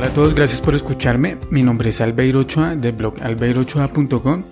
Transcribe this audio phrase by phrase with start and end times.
[0.00, 1.36] Hola a todos, gracias por escucharme.
[1.50, 4.44] Mi nombre es Albeiro Ochoa del blog albeirochoa.com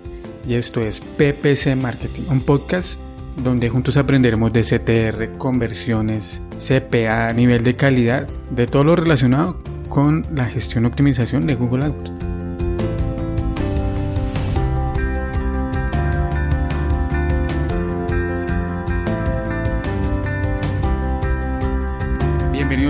[0.47, 2.99] y esto es PPC Marketing, un podcast
[3.43, 9.59] donde juntos aprenderemos de CTR, conversiones, CPA, nivel de calidad, de todo lo relacionado
[9.89, 12.28] con la gestión y optimización de Google AdWords.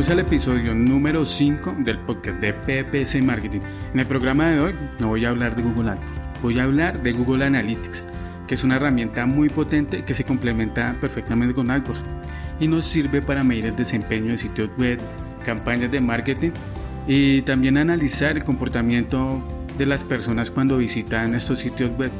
[0.10, 3.60] Bienvenidos al episodio número 5 del podcast de PPC Marketing.
[3.94, 7.04] En el programa de hoy no voy a hablar de Google AdWords, voy a hablar
[7.04, 8.08] de Google Analytics,
[8.48, 12.02] que es una herramienta muy potente que se complementa perfectamente con AdWords
[12.60, 15.00] y nos sirve para medir el desempeño de sitios web,
[15.46, 16.52] campañas de marketing
[17.08, 19.44] y también analizar el comportamiento
[19.78, 22.12] de las personas cuando visitan estos sitios web.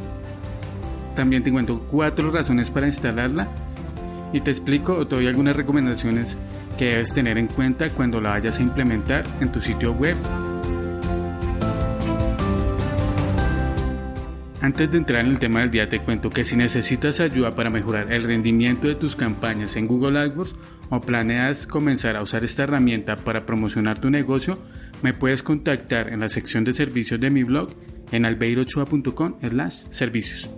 [1.16, 3.48] También te cuento cuatro razones para instalarla
[4.32, 6.38] y te explico o te doy algunas recomendaciones
[6.80, 10.16] que debes tener en cuenta cuando la vayas a implementar en tu sitio web.
[14.62, 17.70] Antes de entrar en el tema del día te cuento que si necesitas ayuda para
[17.70, 20.56] mejorar el rendimiento de tus campañas en Google AdWords
[20.90, 24.58] o planeas comenzar a usar esta herramienta para promocionar tu negocio,
[25.02, 27.74] me puedes contactar en la sección de servicios de mi blog
[28.14, 29.36] en albeirochoa.com
[29.92, 30.50] servicios.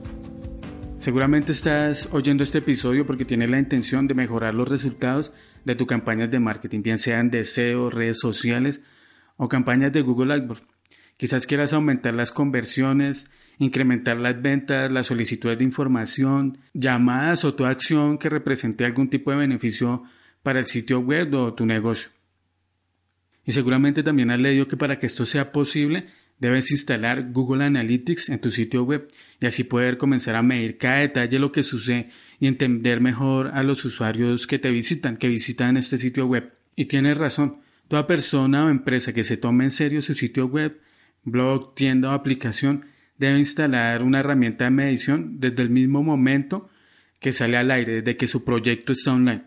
[1.00, 5.32] Seguramente estás oyendo este episodio porque tienes la intención de mejorar los resultados
[5.66, 8.82] de tus campañas de marketing, bien sean de SEO, redes sociales
[9.38, 10.64] o campañas de Google AdWords.
[11.18, 17.70] Quizás quieras aumentar las conversiones, incrementar las ventas, las solicitudes de información, llamadas o toda
[17.70, 20.04] acción que represente algún tipo de beneficio
[20.42, 22.10] para el sitio web o tu negocio.
[23.46, 26.08] Y seguramente también has leído que para que esto sea posible
[26.42, 29.08] Debes instalar Google Analytics en tu sitio web
[29.40, 32.10] y así poder comenzar a medir cada detalle de lo que sucede
[32.42, 36.52] y entender mejor a los usuarios que te visitan, que visitan este sitio web.
[36.76, 40.82] Y tienes razón, toda persona o empresa que se tome en serio su sitio web,
[41.24, 42.88] blog, tienda o aplicación
[43.20, 46.68] debe instalar una herramienta de medición desde el mismo momento
[47.20, 49.44] que sale al aire, desde que su proyecto está online.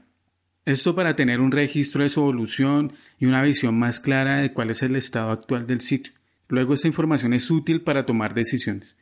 [0.64, 4.70] Esto para tener un registro de su evolución y una visión más clara de cuál
[4.70, 6.12] es el estado actual del sitio.
[6.48, 8.96] Luego esta información es útil para tomar decisiones.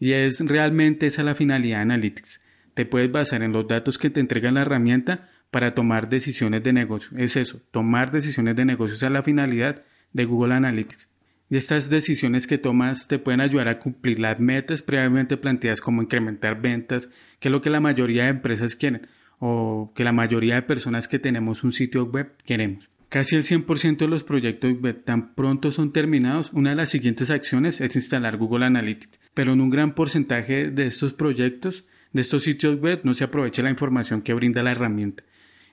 [0.00, 2.47] Y es realmente esa la finalidad de Analytics.
[2.78, 6.72] Te puedes basar en los datos que te entrega la herramienta para tomar decisiones de
[6.72, 7.18] negocio.
[7.18, 11.08] Es eso, tomar decisiones de negocio es la finalidad de Google Analytics.
[11.50, 16.02] Y estas decisiones que tomas te pueden ayudar a cumplir las metas previamente planteadas como
[16.02, 17.08] incrementar ventas,
[17.40, 19.08] que es lo que la mayoría de empresas quieren
[19.40, 22.88] o que la mayoría de personas que tenemos un sitio web queremos.
[23.08, 27.30] Casi el 100% de los proyectos web tan pronto son terminados, una de las siguientes
[27.30, 32.42] acciones es instalar Google Analytics, pero en un gran porcentaje de estos proyectos, de estos
[32.44, 35.24] sitios web, no se aprovecha la información que brinda la herramienta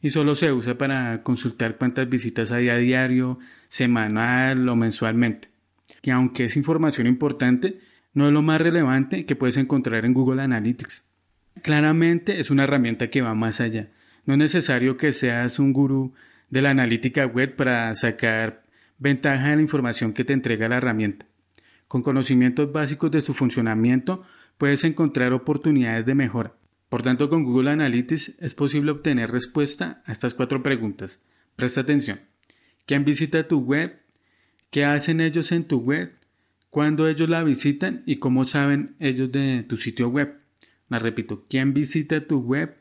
[0.06, 5.50] y solo se usa para consultar cuántas visitas hay a diario, semanal o mensualmente.
[6.04, 7.80] Y aunque es información importante,
[8.14, 11.06] no es lo más relevante que puedes encontrar en Google Analytics.
[11.64, 13.90] Claramente es una herramienta que va más allá.
[14.26, 16.14] No es necesario que seas un gurú
[16.52, 18.64] de la analítica web para sacar
[19.00, 21.26] ventaja de la información que te entrega la herramienta.
[21.88, 24.24] Con conocimientos básicos de su funcionamiento
[24.58, 26.56] puedes encontrar oportunidades de mejora.
[26.90, 31.20] Por tanto, con Google Analytics es posible obtener respuesta a estas cuatro preguntas.
[31.56, 32.22] Presta atención.
[32.86, 34.00] ¿Quién visita tu web?
[34.70, 36.14] ¿Qué hacen ellos en tu web?
[36.70, 38.04] ¿Cuándo ellos la visitan?
[38.06, 40.40] ¿Y cómo saben ellos de tu sitio web?
[40.90, 41.46] La repito.
[41.50, 42.78] ¿Quién visita tu web?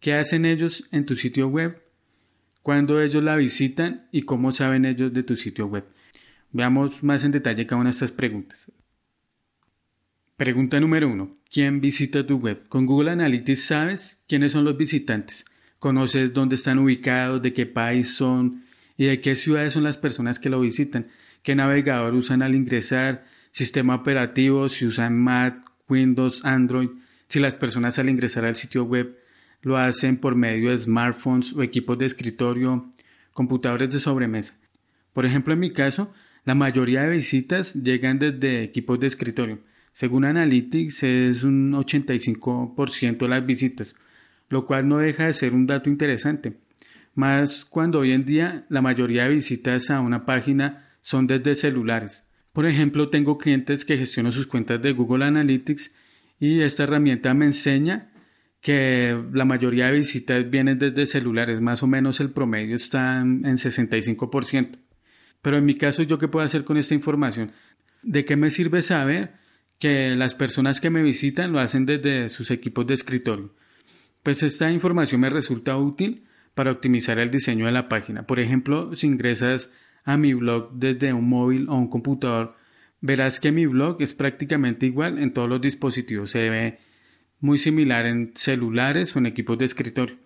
[0.00, 1.82] ¿Qué hacen ellos en tu sitio web?
[2.62, 5.84] cuándo ellos la visitan y cómo saben ellos de tu sitio web.
[6.52, 8.70] Veamos más en detalle cada una de estas preguntas.
[10.36, 11.36] Pregunta número uno.
[11.50, 12.66] ¿Quién visita tu web?
[12.68, 15.44] Con Google Analytics sabes quiénes son los visitantes.
[15.78, 18.64] Conoces dónde están ubicados, de qué país son
[18.96, 21.08] y de qué ciudades son las personas que lo visitan,
[21.42, 26.88] qué navegador usan al ingresar, sistema operativo, si usan Mac, Windows, Android,
[27.28, 29.18] si las personas al ingresar al sitio web
[29.60, 32.90] lo hacen por medio de smartphones o equipos de escritorio,
[33.32, 34.54] computadores de sobremesa.
[35.12, 36.12] Por ejemplo, en mi caso,
[36.44, 39.58] la mayoría de visitas llegan desde equipos de escritorio.
[39.92, 43.94] Según Analytics es un 85% de las visitas,
[44.48, 46.58] lo cual no deja de ser un dato interesante,
[47.14, 52.24] más cuando hoy en día la mayoría de visitas a una página son desde celulares.
[52.52, 55.94] Por ejemplo, tengo clientes que gestionan sus cuentas de Google Analytics
[56.40, 58.12] y esta herramienta me enseña
[58.60, 63.42] que la mayoría de visitas vienen desde celulares, más o menos el promedio está en
[63.42, 64.78] 65%.
[65.42, 67.52] Pero en mi caso, ¿yo qué puedo hacer con esta información?
[68.02, 69.41] ¿De qué me sirve saber
[69.82, 73.52] que las personas que me visitan lo hacen desde sus equipos de escritorio?
[74.22, 76.22] Pues esta información me resulta útil
[76.54, 78.24] para optimizar el diseño de la página.
[78.24, 79.72] Por ejemplo, si ingresas
[80.04, 82.54] a mi blog desde un móvil o un computador,
[83.00, 86.30] verás que mi blog es prácticamente igual en todos los dispositivos.
[86.30, 86.78] Se ve
[87.40, 90.16] muy similar en celulares o en equipos de escritorio.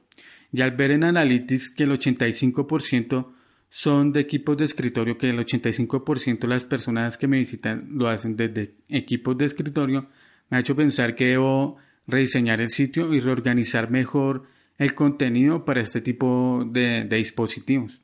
[0.52, 3.32] Y al ver en Analytics que el 85%
[3.68, 8.08] son de equipos de escritorio, que el 85% de las personas que me visitan lo
[8.08, 10.08] hacen desde equipos de escritorio,
[10.48, 11.76] me ha hecho pensar que debo
[12.06, 14.44] rediseñar el sitio y reorganizar mejor
[14.78, 18.00] el contenido para este tipo de, dispositivos.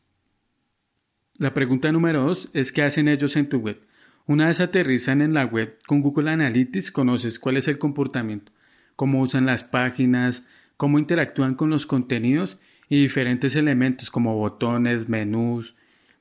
[1.36, 3.80] La pregunta número dos es ¿qué hacen ellos en tu web?
[4.26, 8.52] Una vez aterrizan en la web con Google Analytics, conoces cuál es el comportamiento,
[8.94, 12.58] cómo usan las páginas, cómo interactúan con los contenidos
[12.92, 15.74] y diferentes elementos como botones, menús,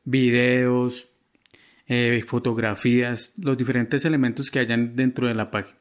[0.05, 1.09] videos,
[1.85, 5.77] eh, fotografías, los diferentes elementos que hayan dentro de la página.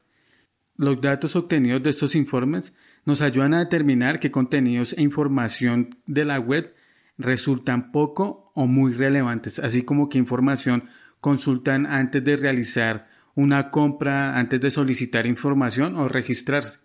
[0.74, 6.24] Los datos obtenidos de estos informes nos ayudan a determinar qué contenidos e información de
[6.24, 6.74] la web
[7.18, 10.88] resultan poco o muy relevantes, así como qué información
[11.20, 16.80] consultan antes de realizar una compra, antes de solicitar información o registrarse.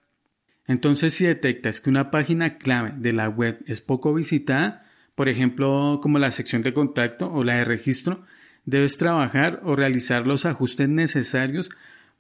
[0.68, 6.00] Entonces, si detectas que una página clave de la web es poco visitada, por ejemplo,
[6.02, 8.26] como la sección de contacto o la de registro,
[8.66, 11.70] debes trabajar o realizar los ajustes necesarios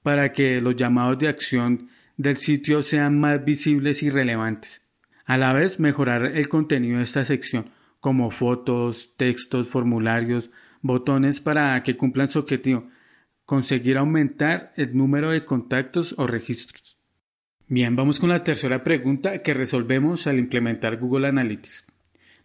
[0.03, 4.85] para que los llamados de acción del sitio sean más visibles y relevantes.
[5.25, 10.51] A la vez, mejorar el contenido de esta sección, como fotos, textos, formularios,
[10.81, 12.87] botones para que cumplan su objetivo,
[13.45, 16.94] conseguir aumentar el número de contactos o registros.
[17.67, 21.87] Bien, vamos con la tercera pregunta que resolvemos al implementar Google Analytics.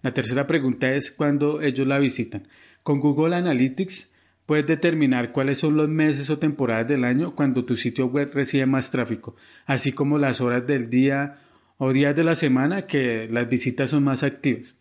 [0.00, 2.48] La tercera pregunta es cuándo ellos la visitan.
[2.82, 4.14] Con Google Analytics
[4.46, 8.64] puedes determinar cuáles son los meses o temporadas del año cuando tu sitio web recibe
[8.64, 9.36] más tráfico,
[9.66, 11.36] así como las horas del día
[11.76, 14.74] o días de la semana que las visitas son más activas.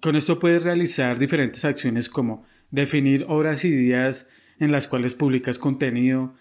[0.00, 4.26] Con esto puedes realizar diferentes acciones como definir horas y días
[4.58, 6.34] en las cuales publicas contenido,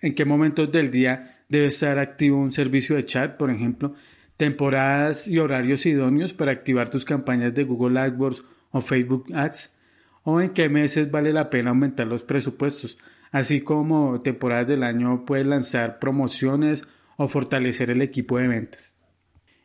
[0.00, 3.94] en qué momentos del día debe estar activo un servicio de chat, por ejemplo,
[4.38, 9.76] temporadas y horarios idóneos para activar tus campañas de Google AdWords o Facebook Ads,
[10.22, 12.96] o en qué meses vale la pena aumentar los presupuestos,
[13.32, 16.84] así como temporadas del año puedes lanzar promociones
[17.16, 18.94] o fortalecer el equipo de ventas.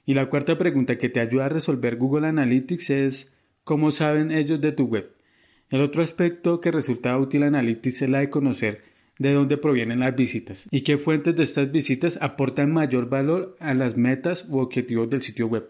[0.06, 3.32] Y la cuarta pregunta que te ayuda a resolver Google Analytics es
[3.64, 5.12] ¿cómo saben ellos de tu web?
[5.70, 10.16] El otro aspecto que resulta útil Analytics es la de conocer de dónde provienen las
[10.16, 15.10] visitas y qué fuentes de estas visitas aportan mayor valor a las metas u objetivos
[15.10, 15.70] del sitio web.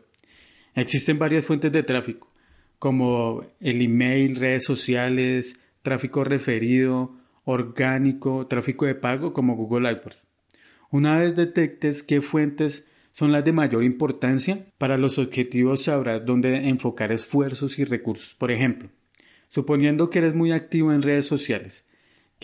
[0.74, 2.28] Existen varias fuentes de tráfico,
[2.80, 7.16] como el email, redes sociales, tráfico referido,
[7.46, 10.22] orgánico, tráfico de pago como Google AdWords.
[10.90, 16.68] Una vez detectes qué fuentes son las de mayor importancia, para los objetivos sabrás dónde
[16.68, 18.36] enfocar esfuerzos y recursos.
[18.36, 18.90] Por ejemplo,
[19.48, 21.88] suponiendo que eres muy activo en redes sociales,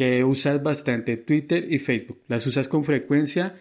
[0.01, 2.23] que usas bastante Twitter y Facebook.
[2.27, 3.53] Las usas con frecuencia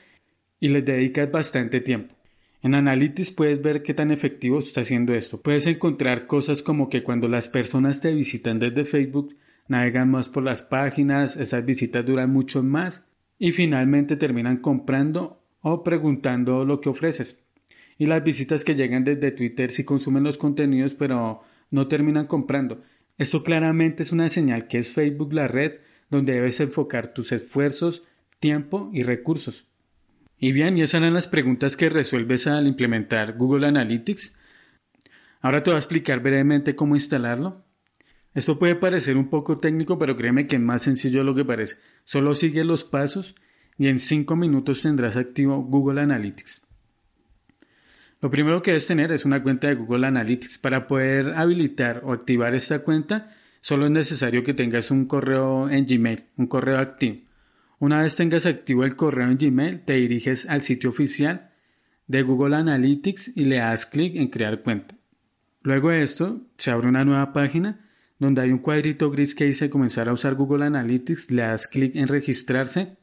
[0.59, 2.15] y les dedicas bastante tiempo.
[2.63, 5.43] En Analytics puedes ver qué tan efectivo está haciendo esto.
[5.43, 9.37] Puedes encontrar cosas como que cuando las personas te visitan desde Facebook,
[9.69, 13.03] navegan más por las páginas, esas visitas duran mucho más
[13.39, 17.39] y finalmente terminan comprando o preguntando lo que ofreces.
[17.99, 22.81] Y las visitas que llegan desde Twitter sí consumen los contenidos pero no terminan comprando.
[23.19, 25.73] Esto claramente es una señal que es Facebook la red
[26.11, 28.03] donde debes enfocar tus esfuerzos,
[28.39, 29.67] tiempo y recursos.
[30.39, 34.37] Y bien, y esas eran las preguntas que resuelves al implementar Google Analytics.
[35.41, 37.65] Ahora te voy a explicar brevemente cómo instalarlo.
[38.35, 41.45] Esto puede parecer un poco técnico, pero créeme que es más sencillo de lo que
[41.45, 41.77] parece.
[42.05, 43.35] Solo sigue los pasos
[43.77, 46.63] y en 5 minutos tendrás activo Google Analytics.
[48.21, 50.59] Lo primero que debes tener es una cuenta de Google Analytics.
[50.59, 55.87] Para poder habilitar o activar esta cuenta, Solo es necesario que tengas un correo en
[55.87, 57.19] Gmail, un correo activo.
[57.79, 61.51] Una vez tengas activo el correo en Gmail, te diriges al sitio oficial
[62.07, 64.97] de Google Analytics y le das clic en crear cuenta.
[65.63, 67.87] Luego de esto, se abre una nueva página
[68.19, 71.97] donde hay un cuadrito gris que dice comenzar a usar Google Analytics, le das clic
[71.97, 72.97] en registrarse,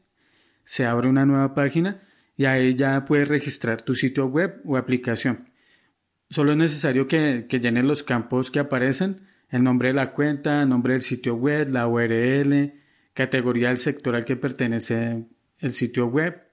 [0.63, 2.01] se abre una nueva página
[2.35, 5.49] y ahí ya puedes registrar tu sitio web o aplicación.
[6.29, 10.63] Solo es necesario que, que llenes los campos que aparecen el nombre de la cuenta,
[10.63, 12.73] el nombre del sitio web, la URL,
[13.13, 15.25] categoría del sector al que pertenece
[15.59, 16.43] el sitio web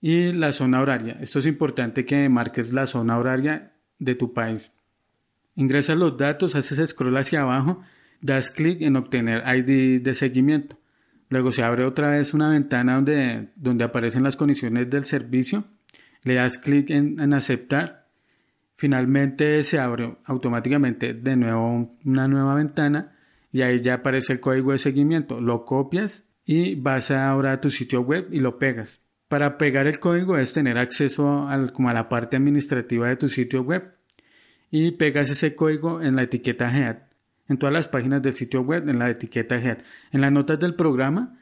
[0.00, 1.18] y la zona horaria.
[1.20, 4.72] Esto es importante que marques la zona horaria de tu país.
[5.56, 7.82] Ingresas los datos, haces scroll hacia abajo,
[8.20, 10.78] das clic en obtener ID de seguimiento.
[11.28, 15.64] Luego se abre otra vez una ventana donde, donde aparecen las condiciones del servicio.
[16.22, 17.99] Le das clic en aceptar
[18.80, 23.14] Finalmente se abre automáticamente de nuevo una nueva ventana
[23.52, 25.38] y ahí ya aparece el código de seguimiento.
[25.38, 29.02] Lo copias y vas ahora a tu sitio web y lo pegas.
[29.28, 33.60] Para pegar el código es tener acceso como a la parte administrativa de tu sitio
[33.60, 33.96] web
[34.70, 37.02] y pegas ese código en la etiqueta Head.
[37.50, 39.82] En todas las páginas del sitio web, en la etiqueta Head.
[40.10, 41.38] En las notas del programa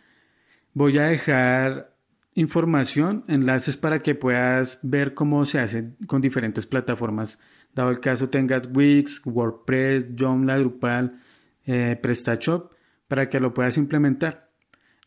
[0.74, 1.94] voy a dejar
[2.38, 7.38] información, enlaces para que puedas ver cómo se hace con diferentes plataformas.
[7.74, 11.20] Dado el caso tengas Wix, WordPress, Joomla, Drupal,
[11.66, 12.72] eh, PrestaShop,
[13.08, 14.50] para que lo puedas implementar.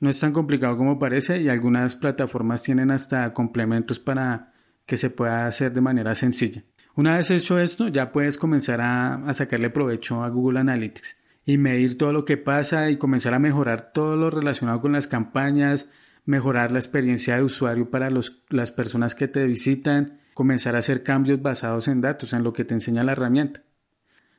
[0.01, 4.51] No es tan complicado como parece y algunas plataformas tienen hasta complementos para
[4.85, 6.63] que se pueda hacer de manera sencilla.
[6.95, 11.97] Una vez hecho esto, ya puedes comenzar a, sacarle provecho a Google Analytics y medir
[11.97, 15.87] todo lo que pasa y comenzar a mejorar todo lo relacionado con las campañas,
[16.25, 21.41] mejorar la experiencia de usuario para las personas que te visitan, comenzar a hacer cambios
[21.41, 23.63] basados en datos, en lo que te enseña la herramienta.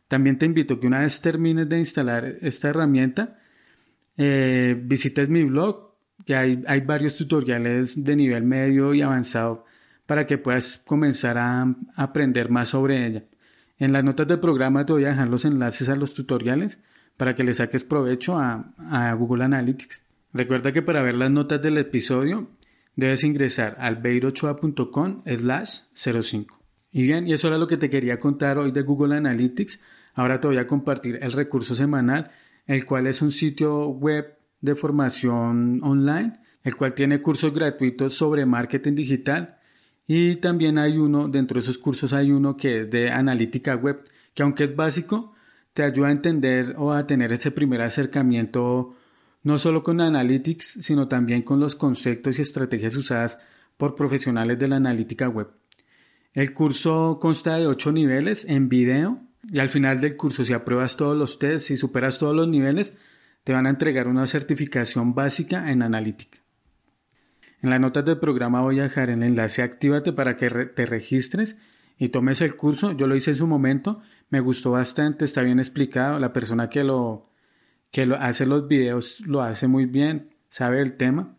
[0.09, 3.39] También te invito que una vez termines de instalar esta herramienta,
[4.17, 5.93] eh, visites mi blog,
[6.27, 9.65] que hay, hay varios tutoriales de nivel medio y avanzado
[10.07, 13.25] para que puedas comenzar a, aprender más sobre ella.
[13.79, 16.79] En las notas del programa te voy a dejar los enlaces a los tutoriales
[17.17, 20.12] para que le saques provecho a, a Google Analytics.
[20.33, 22.49] Recuerda que para ver las notas del episodio
[22.97, 26.59] debes ingresar al beirochoa.com slash 05.
[26.91, 29.81] Y bien, y eso era lo que te quería contar hoy de Google Analytics.
[30.15, 32.31] Ahora te voy a compartir el recurso semanal
[32.67, 38.47] el cual es un sitio web de formación online, el cual tiene cursos gratuitos sobre
[38.47, 39.59] marketing digital
[40.07, 44.05] y también hay uno, dentro de esos cursos hay uno que es de analítica web,
[44.35, 45.35] que aunque es básico,
[45.73, 48.95] te ayuda a entender o a tener ese primer acercamiento
[49.43, 53.39] no solo con Analytics, sino también con los conceptos y estrategias usadas
[53.77, 55.51] por profesionales de la analítica web.
[56.33, 59.21] El curso consta de ocho niveles en video
[59.51, 62.95] y al final del curso, si apruebas todos los tests, y superas todos los niveles,
[63.45, 66.39] te van a entregar una certificación básica en analítica.
[67.61, 71.57] En las notas del programa voy a dejar el enlace Actívate para que te registres
[71.99, 72.93] y tomes el curso.
[72.93, 76.19] Yo lo hice en su momento, me gustó bastante, está bien explicado.
[76.19, 77.32] La persona que lo,
[77.93, 81.37] que lo hace los videos lo hace muy bien, sabe el tema.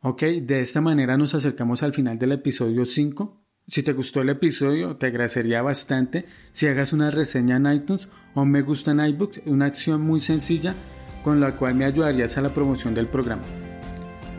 [0.00, 3.40] Ok, de esta manera nos acercamos al final del episodio 5.
[3.68, 8.44] Si te gustó el episodio, te agradecería bastante si hagas una reseña en iTunes o
[8.46, 10.74] me gusta en iBooks, una acción muy sencilla
[11.22, 13.42] con la cual me ayudarías a la promoción del programa.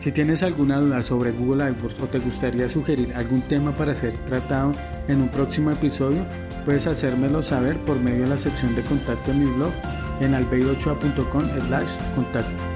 [0.00, 4.16] Si tienes alguna duda sobre Google AdWords o te gustaría sugerir algún tema para ser
[4.26, 4.72] tratado
[5.06, 6.26] en un próximo episodio,
[6.64, 9.72] puedes hacérmelo saber por medio de la sección de contacto en mi blog
[10.20, 12.72] en albeirochoa.com slash contacto.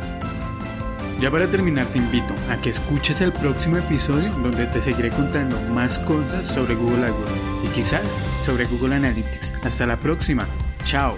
[1.21, 5.59] Ya para terminar te invito a que escuches el próximo episodio donde te seguiré contando
[5.73, 7.33] más cosas sobre Google AdWords
[7.64, 8.02] y quizás
[8.45, 9.55] sobre Google Analytics.
[9.64, 10.47] Hasta la próxima.
[10.85, 11.16] Chao.